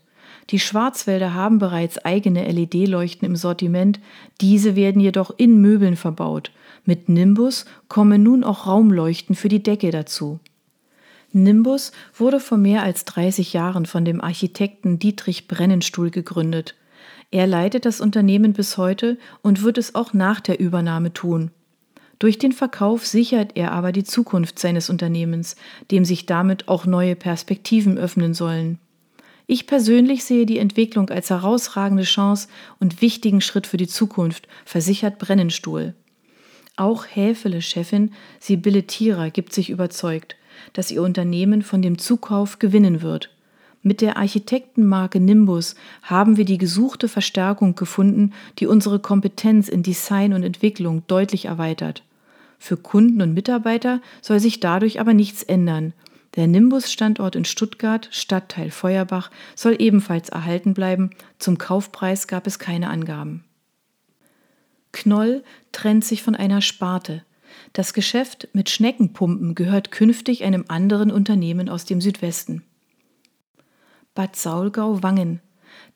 Die 0.50 0.60
Schwarzwälder 0.60 1.34
haben 1.34 1.60
bereits 1.60 1.98
eigene 1.98 2.50
LED-Leuchten 2.50 3.26
im 3.26 3.36
Sortiment, 3.36 4.00
diese 4.40 4.76
werden 4.76 5.02
jedoch 5.02 5.34
in 5.38 5.62
Möbeln 5.62 5.96
verbaut. 5.96 6.52
Mit 6.86 7.10
Nimbus 7.10 7.66
kommen 7.88 8.24
nun 8.24 8.44
auch 8.44 8.68
Raumleuchten 8.68 9.36
für 9.36 9.50
die 9.50 9.64
Decke 9.64 9.92
dazu. 9.92 10.40
Nimbus 11.32 11.92
wurde 12.14 12.40
vor 12.40 12.58
mehr 12.58 12.84
als 12.84 13.06
30 13.06 13.54
Jahren 13.54 13.86
von 13.86 14.04
dem 14.04 14.22
Architekten 14.22 15.00
Dietrich 15.00 15.48
Brennenstuhl 15.48 16.12
gegründet. 16.12 16.76
Er 17.32 17.48
leitet 17.48 17.86
das 17.86 18.02
Unternehmen 18.02 18.54
bis 18.54 18.78
heute 18.78 19.18
und 19.42 19.64
wird 19.64 19.78
es 19.78 19.96
auch 19.96 20.14
nach 20.14 20.42
der 20.42 20.60
Übernahme 20.60 21.14
tun. 21.14 21.52
Durch 22.22 22.38
den 22.38 22.52
Verkauf 22.52 23.08
sichert 23.08 23.54
er 23.56 23.72
aber 23.72 23.92
die 23.92 24.04
Zukunft 24.04 24.60
seines 24.60 24.92
Unternehmens, 24.92 25.56
dem 25.90 26.06
sich 26.06 26.28
damit 26.28 26.68
auch 26.68 26.86
neue 26.86 27.16
Perspektiven 27.16 27.98
öffnen 27.98 28.36
sollen. 28.36 28.78
Ich 29.48 29.66
persönlich 29.66 30.24
sehe 30.24 30.46
die 30.46 30.60
Entwicklung 30.60 31.10
als 31.10 31.32
herausragende 31.32 32.04
Chance 32.04 32.48
und 32.80 33.02
wichtigen 33.02 33.42
Schritt 33.42 33.66
für 33.66 33.78
die 33.78 33.88
Zukunft, 33.88 34.48
versichert 34.66 35.18
Brennenstuhl. 35.18 35.96
Auch 36.76 37.08
Häfele-Chefin 37.08 38.12
Sibylle 38.40 38.84
Thierer 38.84 39.32
gibt 39.32 39.52
sich 39.52 39.72
überzeugt, 39.72 40.36
dass 40.74 40.92
ihr 40.92 41.02
Unternehmen 41.02 41.64
von 41.64 41.82
dem 41.82 41.98
Zukauf 41.98 42.60
gewinnen 42.60 43.02
wird. 43.02 43.32
Mit 43.82 44.00
der 44.00 44.18
Architektenmarke 44.18 45.20
Nimbus 45.20 45.74
haben 46.04 46.38
wir 46.38 46.46
die 46.46 46.60
gesuchte 46.60 47.08
Verstärkung 47.08 47.74
gefunden, 47.74 48.34
die 48.60 48.68
unsere 48.68 49.00
Kompetenz 49.00 49.68
in 49.70 49.82
Design 49.82 50.34
und 50.34 50.44
Entwicklung 50.44 51.02
deutlich 51.08 51.46
erweitert. 51.46 52.04
Für 52.62 52.78
Kunden 52.78 53.24
und 53.24 53.34
Mitarbeiter 53.34 54.02
soll 54.22 54.40
sich 54.40 54.60
dadurch 54.60 55.00
aber 55.00 55.16
nichts 55.16 55.42
ändern. 55.42 55.94
Der 56.36 56.46
Nimbus-Standort 56.46 57.36
in 57.36 57.44
Stuttgart, 57.44 58.08
Stadtteil 58.12 58.70
Feuerbach, 58.70 59.32
soll 59.56 59.78
ebenfalls 59.80 60.30
erhalten 60.30 60.76
bleiben. 60.76 61.10
Zum 61.40 61.58
Kaufpreis 61.58 62.28
gab 62.28 62.46
es 62.46 62.60
keine 62.60 62.92
Angaben. 62.92 63.44
Knoll 64.92 65.44
trennt 65.72 66.06
sich 66.06 66.22
von 66.22 66.36
einer 66.36 66.62
Sparte. 66.62 67.26
Das 67.74 67.96
Geschäft 67.96 68.48
mit 68.54 68.70
Schneckenpumpen 68.70 69.56
gehört 69.56 69.90
künftig 69.90 70.44
einem 70.44 70.66
anderen 70.68 71.10
Unternehmen 71.10 71.68
aus 71.68 71.86
dem 71.86 72.00
Südwesten. 72.00 72.62
Bad 74.14 74.36
Saulgau-Wangen 74.36 75.42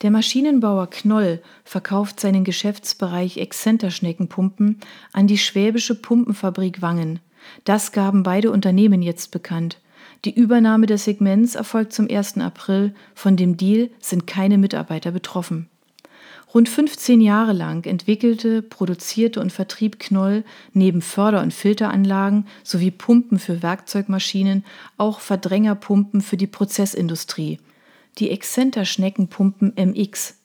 der 0.01 0.11
Maschinenbauer 0.11 0.89
Knoll 0.89 1.41
verkauft 1.63 2.19
seinen 2.19 2.43
Geschäftsbereich 2.43 3.37
Exzenterschneckenpumpen 3.37 4.79
an 5.13 5.27
die 5.27 5.37
Schwäbische 5.37 5.95
Pumpenfabrik 5.95 6.81
Wangen. 6.81 7.19
Das 7.63 7.91
gaben 7.91 8.23
beide 8.23 8.51
Unternehmen 8.51 9.01
jetzt 9.01 9.31
bekannt. 9.31 9.79
Die 10.25 10.35
Übernahme 10.35 10.85
des 10.85 11.05
Segments 11.05 11.55
erfolgt 11.55 11.93
zum 11.93 12.09
1. 12.09 12.39
April. 12.39 12.93
Von 13.13 13.37
dem 13.37 13.57
Deal 13.57 13.89
sind 13.99 14.27
keine 14.27 14.57
Mitarbeiter 14.57 15.11
betroffen. 15.11 15.69
Rund 16.53 16.69
15 16.69 17.21
Jahre 17.21 17.53
lang 17.53 17.85
entwickelte, 17.85 18.61
produzierte 18.61 19.39
und 19.39 19.51
vertrieb 19.51 19.99
Knoll 19.99 20.43
neben 20.73 21.01
Förder- 21.01 21.41
und 21.41 21.53
Filteranlagen 21.53 22.47
sowie 22.63 22.91
Pumpen 22.91 23.39
für 23.39 23.61
Werkzeugmaschinen 23.61 24.63
auch 24.97 25.19
Verdrängerpumpen 25.19 26.21
für 26.21 26.37
die 26.37 26.47
Prozessindustrie– 26.47 27.59
die 28.17 28.31
Exzenter-Schneckenpumpen 28.31 29.73
MX. 29.75 30.35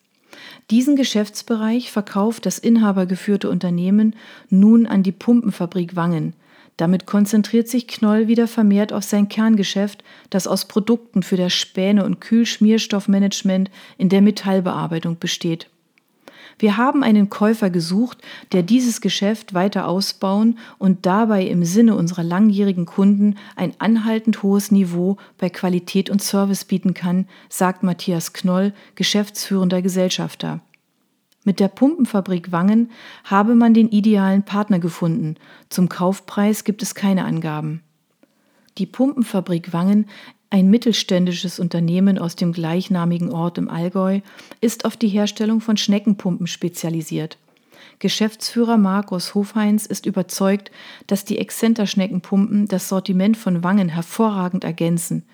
Diesen 0.71 0.97
Geschäftsbereich 0.97 1.91
verkauft 1.91 2.47
das 2.47 2.59
inhabergeführte 2.59 3.51
Unternehmen 3.51 4.15
nun 4.49 4.87
an 4.87 5.03
die 5.03 5.13
Pumpenfabrik 5.13 5.97
Wangen. 5.97 6.35
Damit 6.77 7.05
konzentriert 7.05 7.69
sich 7.69 7.89
Knoll 7.89 8.27
wieder 8.27 8.49
vermehrt 8.49 8.93
auf 8.93 9.05
sein 9.05 9.29
Kerngeschäft, 9.29 10.03
das 10.31 10.47
aus 10.47 10.67
Produkten 10.67 11.23
für 11.23 11.37
das 11.37 11.53
Späne- 11.53 12.05
und 12.05 12.21
Kühlschmierstoffmanagement 12.21 13.71
in 13.99 14.09
der 14.09 14.23
Metallbearbeitung 14.23 15.19
besteht. 15.19 15.69
Wir 16.61 16.77
haben 16.77 17.03
einen 17.03 17.31
Käufer 17.31 17.71
gesucht, 17.71 18.19
der 18.53 18.63
dieses 18.63 19.01
Geschäft 19.01 19.55
weiter 19.55 19.89
ausbauen 19.89 20.59
und 20.77 21.07
dabei 21.07 21.47
im 21.47 21.65
Sinne 21.65 21.95
unserer 21.95 22.23
langjährigen 22.23 22.85
Kunden 22.85 23.37
ein 23.57 23.73
anhaltend 23.79 24.43
hohes 24.43 24.71
Niveau 24.71 25.17
bei 25.39 25.49
Qualität 25.49 26.11
und 26.11 26.23
Service 26.23 26.67
bieten 26.67 26.93
kann, 26.93 27.27
sagt 27.49 27.83
Matthias 27.83 28.35
Knoll, 28.35 28.75
geschäftsführender 28.95 29.81
Gesellschafter. 29.81 30.61
Mit 31.45 31.61
der 31.61 31.69
Pumpenfabrik 31.69 32.53
Wangen 32.53 32.91
habe 33.25 33.55
man 33.55 33.73
den 33.73 33.89
idealen 33.89 34.43
Partner 34.43 34.79
gefunden. 34.79 35.37
Zum 35.71 35.89
Kaufpreis 35.89 36.65
gibt 36.65 36.83
es 36.83 36.95
keine 36.95 37.25
Angaben. 37.25 37.83
Die 38.77 38.85
Pumpenfabrik 38.85 39.73
Wangen 39.73 40.11
ein 40.51 40.69
mittelständisches 40.69 41.61
Unternehmen 41.61 42.19
aus 42.19 42.35
dem 42.35 42.53
gleichnamigen 42.53 43.31
Ort 43.31 43.57
im 43.57 43.71
Allgäu 43.71 44.21
ist 44.61 44.85
auf 44.85 44.97
die 44.97 45.09
Herstellung 45.09 45.61
von 45.61 45.77
Schneckenpumpen 45.77 46.49
spezialisiert. 46.49 47.39
Geschäftsführer 48.01 48.77
Markus 48.77 49.35
Hofheinz 49.35 49.87
ist 49.87 50.07
überzeugt, 50.07 50.71
dass 51.07 51.25
die 51.25 51.39
Exzenter-Schneckenpumpen 51.39 52.67
das 52.67 52.89
Sortiment 52.89 53.37
von 53.37 53.63
Wangen 53.63 53.89
hervorragend 53.89 54.65
ergänzen. 54.65 55.25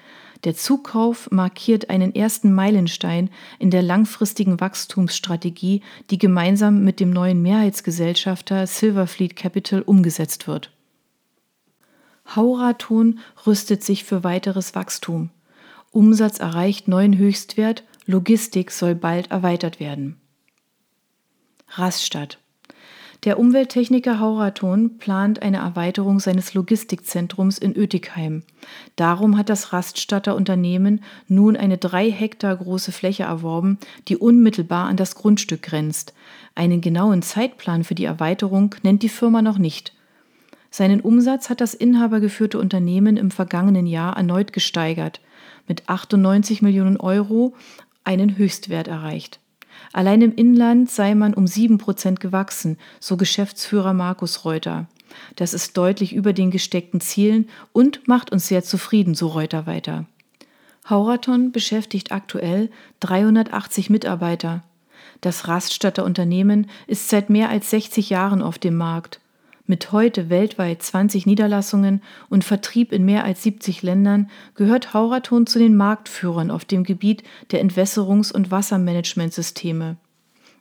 Der 0.45 0.55
Zukauf 0.55 1.31
markiert 1.31 1.89
einen 1.89 2.15
ersten 2.15 2.53
Meilenstein 2.53 3.31
in 3.59 3.71
der 3.71 3.83
langfristigen 3.83 4.61
Wachstumsstrategie, 4.61 5.81
die 6.11 6.19
gemeinsam 6.19 6.85
mit 6.85 7.01
dem 7.01 7.11
neuen 7.11 7.41
Mehrheitsgesellschafter 7.41 8.67
Silverfleet 8.67 9.35
Capital 9.35 9.81
umgesetzt 9.81 10.47
wird. 10.47 10.76
Hauraton 12.35 13.21
rüstet 13.47 13.85
sich 13.85 14.05
für 14.05 14.25
weiteres 14.25 14.75
Wachstum. 14.75 15.31
Umsatz 15.93 16.39
erreicht 16.39 16.89
neuen 16.89 17.17
Höchstwert, 17.17 17.85
Logistik 18.07 18.71
soll 18.71 18.95
bald 18.95 19.31
erweitert 19.31 19.81
werden. 19.81 20.17
Rastatt. 21.71 22.39
Der 23.25 23.41
Umwelttechniker 23.41 24.21
Hauraton 24.21 24.99
plant 24.99 25.43
eine 25.43 25.57
Erweiterung 25.57 26.21
seines 26.21 26.55
Logistikzentrums 26.55 27.59
in 27.59 27.77
Oetikheim. 27.77 28.45
Darum 28.95 29.37
hat 29.37 29.49
das 29.49 29.73
Raststatter 29.73 30.37
Unternehmen 30.37 31.03
nun 31.27 31.57
eine 31.57 31.79
drei 31.79 32.11
Hektar 32.11 32.55
große 32.55 32.93
Fläche 32.93 33.25
erworben, 33.25 33.79
die 34.07 34.17
unmittelbar 34.17 34.87
an 34.87 34.97
das 34.97 35.17
Grundstück 35.17 35.63
grenzt. 35.63 36.15
Einen 36.55 36.81
genauen 36.81 37.23
Zeitplan 37.23 37.83
für 37.83 37.97
die 37.97 38.05
Erweiterung 38.05 38.75
nennt 38.83 39.03
die 39.03 39.09
Firma 39.09 39.43
noch 39.43 39.59
nicht. 39.59 39.96
Seinen 40.77 41.01
Umsatz 41.01 41.49
hat 41.49 41.63
das 41.63 41.73
inhabergeführte 41.73 42.59
Unternehmen 42.59 43.17
im 43.17 43.31
vergangenen 43.31 43.87
Jahr 43.87 44.15
erneut 44.15 44.53
gesteigert, 44.53 45.23
mit 45.67 45.89
98 45.89 46.61
Millionen 46.61 46.99
Euro 46.99 47.55
einen 48.05 48.37
Höchstwert 48.37 48.87
erreicht. 48.87 49.41
Allein 49.95 50.21
im 50.21 50.35
Inland 50.35 50.91
sei 50.91 51.15
man 51.15 51.33
um 51.33 51.47
sieben 51.47 51.79
Prozent 51.79 52.21
gewachsen, 52.21 52.77
so 53.01 53.17
Geschäftsführer 53.17 53.95
Markus 53.95 54.45
Reuter. 54.45 54.87
Das 55.37 55.55
ist 55.55 55.79
deutlich 55.79 56.15
über 56.15 56.35
den 56.35 56.51
gesteckten 56.51 57.01
Zielen 57.01 57.49
und 57.73 58.07
macht 58.07 58.31
uns 58.31 58.47
sehr 58.47 58.63
zufrieden, 58.63 59.15
so 59.15 59.29
Reuter 59.29 59.67
weiter. 59.67 60.05
Hauraton 60.91 61.53
beschäftigt 61.53 62.13
aktuell 62.13 62.69
380 63.01 63.89
Mitarbeiter. 63.89 64.63
Das 65.23 65.49
Raststatter 65.49 66.05
Unternehmen 66.05 66.69
ist 66.87 67.09
seit 67.09 67.31
mehr 67.31 67.49
als 67.49 67.71
60 67.71 68.11
Jahren 68.11 68.43
auf 68.43 68.59
dem 68.59 68.77
Markt. 68.77 69.21
Mit 69.69 69.91
heute 69.91 70.31
weltweit 70.31 70.81
20 70.81 71.27
Niederlassungen 71.27 72.01
und 72.29 72.45
Vertrieb 72.45 72.93
in 72.93 73.05
mehr 73.05 73.25
als 73.25 73.43
70 73.43 73.83
Ländern 73.83 74.31
gehört 74.55 74.95
Hauraton 74.95 75.47
zu 75.49 75.59
den 75.59 75.77
Marktführern 75.77 76.53
auf 76.53 76.65
dem 76.65 76.85
Gebiet 76.85 77.25
der 77.51 77.65
Entwässerungs- 77.65 78.33
und 78.33 78.53
Wassermanagementsysteme. 78.53 79.97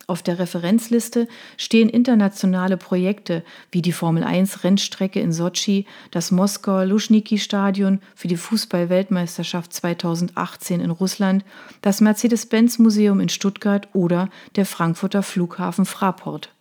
Auf 0.08 0.22
der 0.22 0.40
Referenzliste 0.40 1.28
stehen 1.56 1.88
internationale 1.88 2.76
Projekte 2.76 3.44
wie 3.70 3.82
die 3.82 3.92
Formel 3.92 4.24
1 4.24 4.64
Rennstrecke 4.64 5.20
in 5.20 5.32
Sotschi, 5.32 5.86
das 6.10 6.32
Moskauer 6.32 6.84
Luschniki-Stadion 6.84 8.00
für 8.16 8.28
die 8.28 8.36
Fußball-Weltmeisterschaft 8.36 9.72
2018 9.72 10.80
in 10.80 10.90
Russland, 10.90 11.44
das 11.80 12.00
Mercedes-Benz-Museum 12.00 13.20
in 13.20 13.28
Stuttgart 13.28 13.88
oder 13.94 14.30
der 14.56 14.66
Frankfurter 14.66 15.22
Flughafen 15.22 15.86
Fraport. 15.86 16.55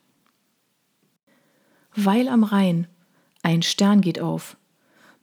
Weil 1.97 2.27
am 2.27 2.43
Rhein. 2.43 2.87
Ein 3.41 3.61
Stern 3.61 4.01
geht 4.01 4.19
auf. 4.19 4.57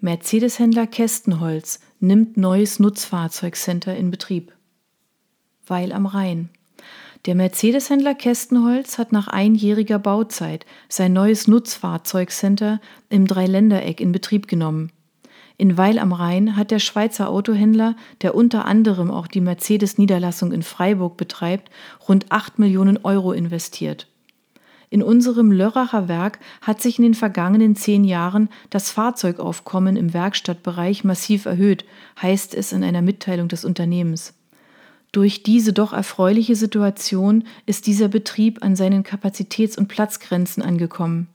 Mercedes-Händler 0.01 0.87
Kästenholz 0.87 1.81
nimmt 2.01 2.39
neues 2.39 2.81
Nutzfahrzeugcenter 2.81 3.95
in 3.95 4.11
Betrieb. 4.11 4.55
Weil 5.67 5.93
am 5.93 6.07
Rhein. 6.07 6.49
Der 7.27 7.35
Mercedes-Händler 7.35 8.15
Kästenholz 8.15 8.97
hat 8.97 9.13
nach 9.13 9.29
einjähriger 9.29 9.99
Bauzeit 9.99 10.65
sein 10.89 11.13
neues 11.13 11.47
Nutzfahrzeugcenter 11.47 12.81
im 13.11 13.27
Dreiländereck 13.27 14.01
in 14.01 14.11
Betrieb 14.11 14.49
genommen. 14.49 14.93
In 15.59 15.77
Weil 15.77 15.99
am 15.99 16.15
Rhein 16.15 16.57
hat 16.57 16.71
der 16.71 16.79
Schweizer 16.79 17.29
Autohändler, 17.29 17.97
der 18.23 18.35
unter 18.35 18.65
anderem 18.65 19.11
auch 19.11 19.27
die 19.27 19.43
Mercedes-Niederlassung 19.43 20.53
in 20.53 20.63
Freiburg 20.63 21.19
betreibt, 21.19 21.71
rund 22.09 22.33
8 22.33 22.59
Millionen 22.59 22.97
Euro 23.05 23.33
investiert. 23.33 24.09
In 24.93 25.03
unserem 25.03 25.51
Lörracher 25.51 26.07
Werk 26.09 26.39
hat 26.61 26.83
sich 26.83 26.99
in 26.99 27.05
den 27.05 27.15
vergangenen 27.15 27.75
zehn 27.77 28.05
Jahren 28.05 28.51
das 28.69 28.91
Fahrzeugaufkommen 28.91 29.97
im 29.97 30.13
Werkstattbereich 30.13 31.03
massiv 31.03 31.47
erhöht, 31.47 31.87
heißt 32.21 32.55
es 32.55 32.73
in 32.73 32.85
einer 32.85 33.01
Mitteilung 33.01 33.49
des 33.49 33.65
Unternehmens. 33.65 34.35
Durch 35.11 35.43
diese 35.43 35.73
doch 35.73 35.95
erfreuliche 35.95 36.57
Situation 36.57 37.45
ist 37.65 37.87
dieser 37.87 38.09
Betrieb 38.09 38.63
an 38.63 38.77
seinen 38.77 39.03
Kapazitäts- 39.03 39.79
und 39.79 39.89
Platzgrenzen 39.89 40.63
angekommen. 40.63 41.29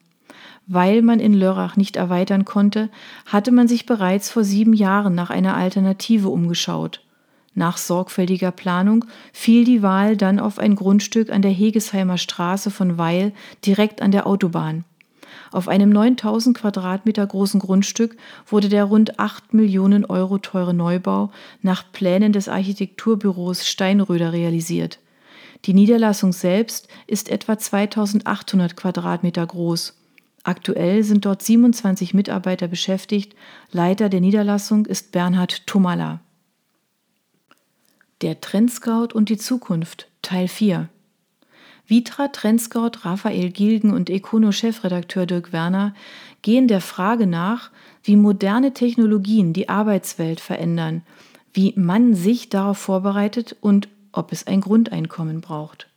Weil 0.68 1.02
man 1.02 1.20
in 1.20 1.34
Lörrach 1.34 1.78
nicht 1.78 1.96
erweitern 1.96 2.46
konnte, 2.46 2.92
hatte 3.26 3.52
man 3.52 3.68
sich 3.68 3.88
bereits 3.88 4.30
vor 4.30 4.44
sieben 4.44 4.74
Jahren 4.74 5.16
nach 5.16 5.32
einer 5.32 5.56
Alternative 5.56 6.30
umgeschaut. 6.30 7.02
Nach 7.58 7.78
sorgfältiger 7.78 8.52
Planung 8.52 9.06
fiel 9.34 9.66
die 9.66 9.82
Wahl 9.82 10.16
dann 10.16 10.40
auf 10.40 10.60
ein 10.60 10.76
Grundstück 10.76 11.32
an 11.32 11.42
der 11.42 11.50
Hegesheimer 11.50 12.20
Straße 12.20 12.70
von 12.70 13.00
Weil 13.00 13.34
direkt 13.66 14.04
an 14.04 14.12
der 14.12 14.28
Autobahn. 14.28 14.84
Auf 15.52 15.68
einem 15.68 15.90
9000 15.90 16.56
Quadratmeter 16.56 17.26
großen 17.26 17.60
Grundstück 17.60 18.16
wurde 18.46 18.70
der 18.70 18.84
rund 18.84 19.18
8 19.20 19.56
Millionen 19.56 20.06
Euro 20.06 20.38
teure 20.38 20.76
Neubau 20.76 21.32
nach 21.64 21.92
Plänen 21.92 22.32
des 22.32 22.48
Architekturbüros 22.48 23.66
Steinröder 23.66 24.34
realisiert. 24.34 25.00
Die 25.66 25.74
Niederlassung 25.74 26.34
selbst 26.34 26.88
ist 27.08 27.28
etwa 27.28 27.58
2800 27.58 28.78
Quadratmeter 28.78 29.48
groß. 29.48 29.96
Aktuell 30.44 31.04
sind 31.04 31.26
dort 31.26 31.42
27 31.42 32.14
Mitarbeiter 32.14 32.68
beschäftigt. 32.68 33.34
Leiter 33.72 34.10
der 34.10 34.22
Niederlassung 34.22 34.86
ist 34.86 35.12
Bernhard 35.12 35.66
Tumala. 35.66 36.20
Der 38.22 38.42
Trendscout 38.42 39.10
und 39.14 39.30
die 39.30 39.38
Zukunft 39.38 40.08
Teil 40.24 40.48
4 40.48 40.90
Vitra, 41.86 42.30
Trendscout, 42.30 43.04
Raphael 43.04 43.52
Gilgen 43.52 43.94
und 43.94 44.10
Econo-Chefredakteur 44.10 45.28
Dirk 45.28 45.54
Werner 45.54 45.94
gehen 46.42 46.68
der 46.68 46.82
Frage 46.82 47.28
nach, 47.28 47.70
wie 48.04 48.16
moderne 48.16 48.74
Technologien 48.74 49.54
die 49.54 49.70
Arbeitswelt 49.70 50.40
verändern, 50.40 51.04
wie 51.54 51.74
man 51.78 52.16
sich 52.16 52.50
darauf 52.50 52.80
vorbereitet 52.80 53.56
und 53.62 53.88
ob 54.12 54.32
es 54.32 54.48
ein 54.48 54.62
Grundeinkommen 54.62 55.40
braucht. 55.40 55.88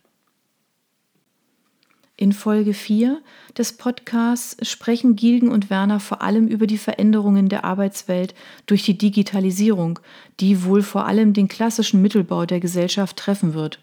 In 2.21 2.33
Folge 2.33 2.75
4 2.75 3.19
des 3.57 3.73
Podcasts 3.77 4.55
sprechen 4.69 5.15
Gilgen 5.15 5.49
und 5.49 5.71
Werner 5.71 5.99
vor 5.99 6.21
allem 6.21 6.47
über 6.47 6.67
die 6.67 6.77
Veränderungen 6.77 7.49
der 7.49 7.63
Arbeitswelt 7.63 8.35
durch 8.67 8.83
die 8.83 8.95
Digitalisierung, 8.95 9.97
die 10.39 10.63
wohl 10.63 10.83
vor 10.83 11.07
allem 11.07 11.33
den 11.33 11.47
klassischen 11.47 11.99
Mittelbau 11.99 12.45
der 12.45 12.59
Gesellschaft 12.59 13.17
treffen 13.17 13.55
wird. 13.55 13.79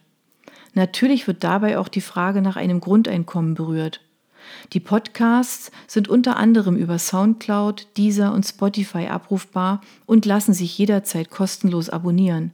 Natürlich 0.73 1.27
wird 1.27 1.43
dabei 1.43 1.79
auch 1.79 1.89
die 1.89 2.01
Frage 2.01 2.41
nach 2.41 2.55
einem 2.55 2.79
Grundeinkommen 2.79 3.55
berührt. 3.55 4.03
Die 4.73 4.79
Podcasts 4.79 5.73
sind 5.89 6.07
unter 6.07 6.37
anderem 6.37 6.77
über 6.77 7.01
SoundCloud, 7.01 7.89
Deezer 7.97 8.33
und 8.33 8.47
Spotify 8.47 9.09
abrufbar 9.09 9.81
und 10.07 10.27
lassen 10.27 10.55
sich 10.55 10.79
jederzeit 10.79 11.29
kostenlos 11.29 11.91
abonnieren. 11.91 12.53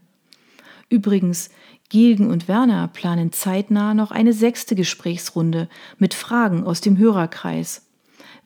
Übrigens, 0.88 1.50
Gilgen 1.94 2.28
und 2.28 2.48
Werner 2.48 2.88
planen 2.88 3.30
zeitnah 3.30 3.94
noch 3.94 4.10
eine 4.10 4.32
sechste 4.32 4.74
Gesprächsrunde 4.74 5.68
mit 5.96 6.12
Fragen 6.12 6.64
aus 6.64 6.80
dem 6.80 6.98
Hörerkreis. 6.98 7.86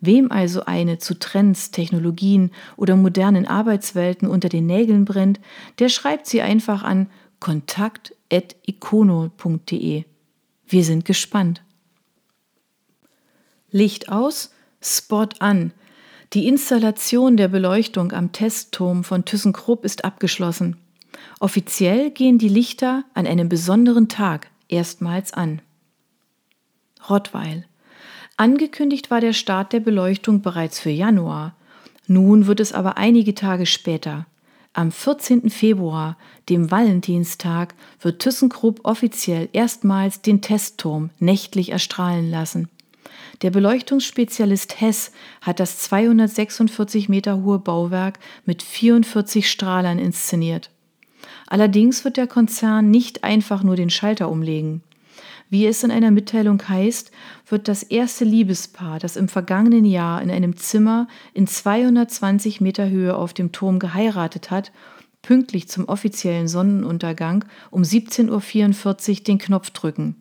Wem 0.02 0.30
also 0.30 0.66
eine 0.66 0.98
zu 0.98 1.18
Trends, 1.18 1.70
Technologien 1.70 2.50
oder 2.76 2.94
modernen 2.94 3.46
Arbeitswelten 3.46 4.28
unter 4.28 4.50
den 4.50 4.66
Nägeln 4.66 5.06
brennt, 5.06 5.40
der 5.78 5.88
schreibt 5.88 6.26
sie 6.26 6.42
einfach 6.42 6.82
an 6.82 7.08
kontakt.icono.de. 7.40 10.04
Wir 10.66 10.84
sind 10.84 11.06
gespannt. 11.06 11.62
Licht 13.70 14.10
aus, 14.10 14.52
Spot 14.82 15.28
an. 15.38 15.72
Die 16.34 16.46
Installation 16.46 17.38
der 17.38 17.48
Beleuchtung 17.48 18.12
am 18.12 18.30
Testturm 18.30 19.04
von 19.04 19.24
ThyssenKrupp 19.24 19.86
ist 19.86 20.04
abgeschlossen. 20.04 20.76
Offiziell 21.40 22.10
gehen 22.10 22.38
die 22.38 22.48
Lichter 22.48 23.04
an 23.14 23.26
einem 23.26 23.48
besonderen 23.48 24.08
Tag 24.08 24.50
erstmals 24.68 25.32
an. 25.32 25.62
Rottweil. 27.08 27.64
Angekündigt 28.36 29.10
war 29.10 29.20
der 29.20 29.32
Start 29.32 29.72
der 29.72 29.80
Beleuchtung 29.80 30.42
bereits 30.42 30.78
für 30.78 30.90
Januar. 30.90 31.56
Nun 32.06 32.46
wird 32.46 32.60
es 32.60 32.72
aber 32.72 32.96
einige 32.96 33.34
Tage 33.34 33.66
später. 33.66 34.26
Am 34.72 34.92
14. 34.92 35.50
Februar, 35.50 36.16
dem 36.48 36.70
Valentinstag, 36.70 37.74
wird 38.00 38.20
ThyssenKrupp 38.20 38.80
offiziell 38.84 39.48
erstmals 39.52 40.22
den 40.22 40.40
Testturm 40.40 41.10
nächtlich 41.18 41.72
erstrahlen 41.72 42.30
lassen. 42.30 42.68
Der 43.42 43.50
Beleuchtungsspezialist 43.50 44.80
Hess 44.80 45.12
hat 45.40 45.60
das 45.60 45.78
246 45.80 47.08
Meter 47.08 47.42
hohe 47.42 47.58
Bauwerk 47.58 48.18
mit 48.44 48.62
44 48.62 49.50
Strahlern 49.50 49.98
inszeniert. 49.98 50.70
Allerdings 51.48 52.04
wird 52.04 52.16
der 52.16 52.26
Konzern 52.26 52.90
nicht 52.90 53.24
einfach 53.24 53.62
nur 53.62 53.76
den 53.76 53.90
Schalter 53.90 54.30
umlegen. 54.30 54.82
Wie 55.50 55.66
es 55.66 55.82
in 55.82 55.90
einer 55.90 56.10
Mitteilung 56.10 56.62
heißt, 56.68 57.10
wird 57.48 57.68
das 57.68 57.82
erste 57.82 58.26
Liebespaar, 58.26 58.98
das 58.98 59.16
im 59.16 59.28
vergangenen 59.28 59.86
Jahr 59.86 60.20
in 60.20 60.30
einem 60.30 60.56
Zimmer 60.56 61.08
in 61.32 61.46
220 61.46 62.60
Meter 62.60 62.90
Höhe 62.90 63.16
auf 63.16 63.32
dem 63.32 63.50
Turm 63.50 63.78
geheiratet 63.78 64.50
hat, 64.50 64.72
pünktlich 65.22 65.68
zum 65.68 65.86
offiziellen 65.88 66.48
Sonnenuntergang 66.48 67.46
um 67.70 67.82
17.44 67.82 69.10
Uhr 69.10 69.24
den 69.24 69.38
Knopf 69.38 69.70
drücken. 69.70 70.16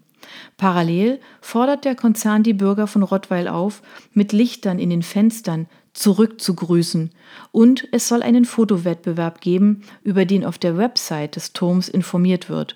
Parallel 0.56 1.20
fordert 1.42 1.86
der 1.86 1.96
Konzern 1.96 2.44
die 2.44 2.54
Bürger 2.54 2.88
von 2.88 3.04
Rottweil 3.04 3.48
auf, 3.48 3.82
mit 4.14 4.32
Lichtern 4.32 4.80
in 4.80 4.90
den 4.90 5.04
Fenstern 5.04 5.68
zurückzugrüßen 5.98 7.12
und 7.52 7.88
es 7.92 8.08
soll 8.08 8.22
einen 8.22 8.46
Fotowettbewerb 8.46 9.42
geben, 9.42 9.82
über 10.04 10.26
den 10.26 10.46
auf 10.46 10.58
der 10.58 10.78
Website 10.78 11.36
des 11.36 11.54
Turms 11.54 11.90
informiert 11.90 12.50
wird. 12.50 12.76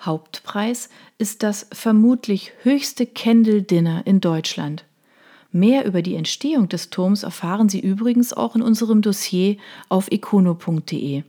Hauptpreis 0.00 0.90
ist 1.18 1.42
das 1.42 1.66
vermutlich 1.72 2.52
höchste 2.62 3.06
Candle 3.06 3.62
Dinner 3.62 4.02
in 4.06 4.20
Deutschland. 4.20 4.84
Mehr 5.50 5.86
über 5.86 6.02
die 6.02 6.14
Entstehung 6.14 6.68
des 6.68 6.90
Turms 6.90 7.22
erfahren 7.22 7.68
Sie 7.68 7.80
übrigens 7.80 8.32
auch 8.32 8.54
in 8.54 8.62
unserem 8.62 9.02
Dossier 9.02 9.56
auf 9.88 10.10
econo.de. 10.10 11.22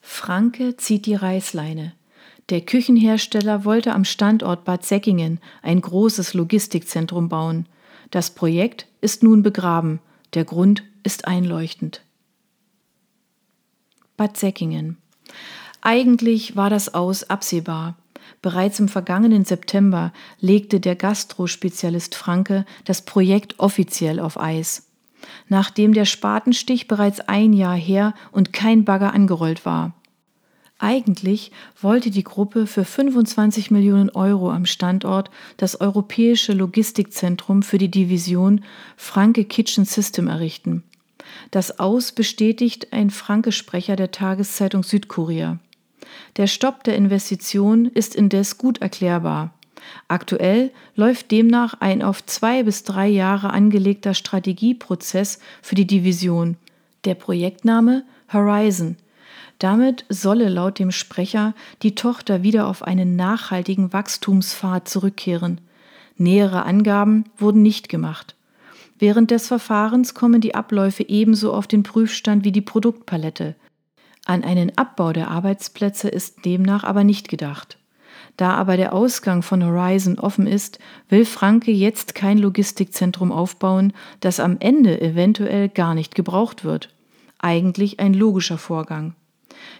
Franke 0.00 0.76
zieht 0.76 1.06
die 1.06 1.14
Reißleine. 1.14 1.94
Der 2.48 2.60
Küchenhersteller 2.60 3.64
wollte 3.64 3.92
am 3.92 4.04
Standort 4.04 4.64
Bad 4.64 4.84
Säckingen 4.84 5.40
ein 5.62 5.80
großes 5.80 6.34
Logistikzentrum 6.34 7.28
bauen. 7.28 7.66
Das 8.12 8.30
Projekt 8.30 8.86
ist 9.00 9.22
nun 9.22 9.42
begraben. 9.42 9.98
Der 10.34 10.44
Grund 10.44 10.84
ist 11.02 11.26
einleuchtend. 11.26 12.02
Bad 14.18 14.36
Säckingen. 14.36 14.98
Eigentlich 15.80 16.54
war 16.54 16.68
das 16.68 16.92
Aus 16.92 17.24
absehbar. 17.24 17.96
Bereits 18.42 18.78
im 18.80 18.88
vergangenen 18.88 19.46
September 19.46 20.12
legte 20.40 20.78
der 20.78 20.94
Gastrospezialist 20.94 22.14
Franke 22.14 22.66
das 22.84 23.00
Projekt 23.00 23.58
offiziell 23.58 24.20
auf 24.20 24.38
Eis. 24.38 24.90
Nachdem 25.48 25.94
der 25.94 26.04
Spatenstich 26.04 26.88
bereits 26.88 27.20
ein 27.20 27.54
Jahr 27.54 27.76
her 27.76 28.12
und 28.30 28.52
kein 28.52 28.84
Bagger 28.84 29.14
angerollt 29.14 29.64
war. 29.64 29.94
Eigentlich 30.82 31.52
wollte 31.80 32.10
die 32.10 32.24
Gruppe 32.24 32.66
für 32.66 32.84
25 32.84 33.70
Millionen 33.70 34.10
Euro 34.10 34.50
am 34.50 34.66
Standort 34.66 35.30
das 35.56 35.80
europäische 35.80 36.54
Logistikzentrum 36.54 37.62
für 37.62 37.78
die 37.78 37.88
Division 37.88 38.64
Franke 38.96 39.44
Kitchen 39.44 39.84
System 39.84 40.26
errichten. 40.26 40.82
Das 41.52 41.78
Aus 41.78 42.10
bestätigt 42.10 42.92
ein 42.92 43.10
Franke-Sprecher 43.10 43.94
der 43.94 44.10
Tageszeitung 44.10 44.82
Südkorea. 44.82 45.60
Der 46.36 46.48
Stopp 46.48 46.82
der 46.82 46.96
Investition 46.96 47.86
ist 47.86 48.16
indes 48.16 48.58
gut 48.58 48.78
erklärbar. 48.78 49.54
Aktuell 50.08 50.72
läuft 50.96 51.30
demnach 51.30 51.74
ein 51.78 52.02
auf 52.02 52.26
zwei 52.26 52.64
bis 52.64 52.82
drei 52.82 53.06
Jahre 53.06 53.50
angelegter 53.50 54.14
Strategieprozess 54.14 55.38
für 55.62 55.76
die 55.76 55.86
Division. 55.86 56.56
Der 57.04 57.14
Projektname 57.14 58.02
Horizon. 58.32 58.96
Damit 59.62 60.06
solle 60.08 60.48
laut 60.48 60.80
dem 60.80 60.90
Sprecher 60.90 61.54
die 61.82 61.94
Tochter 61.94 62.42
wieder 62.42 62.66
auf 62.66 62.82
einen 62.82 63.14
nachhaltigen 63.14 63.92
Wachstumspfad 63.92 64.88
zurückkehren. 64.88 65.60
Nähere 66.16 66.64
Angaben 66.64 67.26
wurden 67.38 67.62
nicht 67.62 67.88
gemacht. 67.88 68.34
Während 68.98 69.30
des 69.30 69.46
Verfahrens 69.46 70.14
kommen 70.14 70.40
die 70.40 70.56
Abläufe 70.56 71.08
ebenso 71.08 71.54
auf 71.54 71.68
den 71.68 71.84
Prüfstand 71.84 72.44
wie 72.44 72.50
die 72.50 72.60
Produktpalette. 72.60 73.54
An 74.24 74.42
einen 74.42 74.76
Abbau 74.76 75.12
der 75.12 75.30
Arbeitsplätze 75.30 76.08
ist 76.08 76.44
demnach 76.44 76.82
aber 76.82 77.04
nicht 77.04 77.28
gedacht. 77.28 77.78
Da 78.36 78.54
aber 78.54 78.76
der 78.76 78.92
Ausgang 78.92 79.42
von 79.42 79.64
Horizon 79.64 80.18
offen 80.18 80.48
ist, 80.48 80.80
will 81.08 81.24
Franke 81.24 81.70
jetzt 81.70 82.16
kein 82.16 82.38
Logistikzentrum 82.38 83.30
aufbauen, 83.30 83.92
das 84.18 84.40
am 84.40 84.56
Ende 84.58 85.00
eventuell 85.00 85.68
gar 85.68 85.94
nicht 85.94 86.16
gebraucht 86.16 86.64
wird. 86.64 86.92
Eigentlich 87.38 88.00
ein 88.00 88.12
logischer 88.12 88.58
Vorgang. 88.58 89.14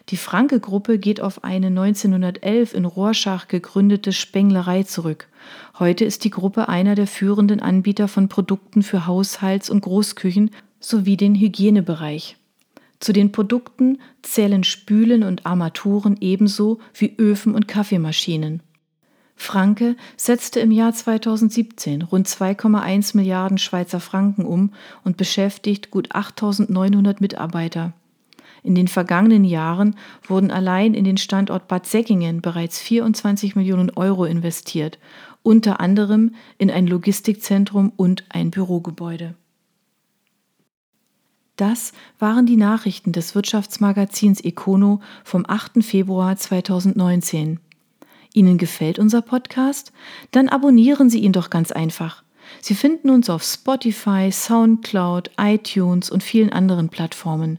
Die 0.09 0.16
Franke-Gruppe 0.16 0.99
geht 0.99 1.21
auf 1.21 1.45
eine 1.45 1.68
1911 1.68 2.75
in 2.75 2.85
Rorschach 2.85 3.49
gegründete 3.49 4.12
Spenglerei 4.12 4.83
zurück. 4.83 5.29
Heute 5.79 6.05
ist 6.05 6.25
die 6.25 6.31
Gruppe 6.31 6.68
einer 6.68 6.95
der 6.95 7.07
führenden 7.07 7.61
Anbieter 7.61 8.09
von 8.09 8.29
Produkten 8.29 8.83
für 8.83 9.07
Haushalts- 9.07 9.71
und 9.71 9.81
Großküchen 9.83 10.51
sowie 10.81 11.16
den 11.16 11.35
Hygienebereich. 11.35 12.37
Zu 13.01 13.12
den 13.12 13.33
Produkten 13.33 13.99
zählen 14.23 14.62
Spülen 14.62 15.25
und 15.25 15.45
Armaturen 15.45 16.16
ebenso 16.21 16.79
wie 16.95 17.16
Öfen 17.18 17.55
und 17.55 17.66
Kaffeemaschinen. 17.66 18.62
Franke 19.35 19.97
setzte 20.16 20.61
im 20.61 20.71
Jahr 20.71 20.92
2017 20.92 22.03
rund 22.03 22.29
2,1 22.29 23.16
Milliarden 23.16 23.59
Schweizer 23.59 23.99
Franken 23.99 24.45
um 24.45 24.73
und 25.03 25.16
beschäftigt 25.16 25.90
gut 25.90 26.14
8900 26.14 27.21
Mitarbeiter. 27.21 27.92
In 28.62 28.75
den 28.75 28.88
vergangenen 28.88 29.44
Jahren 29.44 29.96
wurden 30.27 30.51
allein 30.51 30.94
in 30.94 31.05
den 31.05 31.16
Standort 31.16 31.66
Bad 31.66 31.87
Säckingen 31.87 32.42
bereits 32.42 32.79
24 32.79 33.57
Millionen 33.57 33.90
Euro 33.90 34.25
investiert, 34.25 34.98
unter 35.42 35.81
anderem 35.81 36.35
in 36.59 36.70
ein 36.70 36.87
Logistikzentrum 36.87 37.92
und 37.96 38.25
ein 38.29 38.51
Bürogebäude. 38.51 39.35
Das 41.57 41.92
waren 42.18 42.46
die 42.46 42.57
Nachrichten 42.57 43.12
des 43.12 43.35
Wirtschaftsmagazins 43.35 44.40
Econo 44.40 45.01
vom 45.25 45.44
8. 45.46 45.85
Februar 45.85 46.37
2019. 46.37 47.61
Ihnen 48.35 48.59
gefällt 48.59 48.98
unser 48.98 49.22
Podcast? 49.22 49.92
Dann 50.31 50.48
abonnieren 50.48 51.11
Sie 51.11 51.20
ihn 51.20 51.33
doch 51.33 51.51
ganz 51.51 51.70
einfach. 51.70 52.22
Sie 52.61 52.75
finden 52.75 53.11
uns 53.11 53.29
auf 53.29 53.42
Spotify, 53.42 54.31
SoundCloud, 54.33 55.33
iTunes 55.38 56.11
und 56.11 56.22
vielen 56.22 56.51
anderen 56.51 56.88
Plattformen. 56.88 57.59